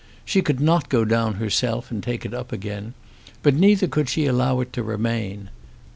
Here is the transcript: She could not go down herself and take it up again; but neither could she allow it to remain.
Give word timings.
She 0.25 0.41
could 0.41 0.59
not 0.59 0.89
go 0.89 1.05
down 1.05 1.35
herself 1.35 1.91
and 1.91 2.01
take 2.01 2.25
it 2.25 2.33
up 2.33 2.51
again; 2.51 2.95
but 3.43 3.53
neither 3.53 3.85
could 3.85 4.09
she 4.09 4.25
allow 4.25 4.59
it 4.61 4.73
to 4.73 4.81
remain. 4.81 5.51